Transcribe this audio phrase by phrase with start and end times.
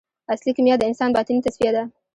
[0.33, 1.83] اصلي کیمیا د انسان باطني تصفیه ده.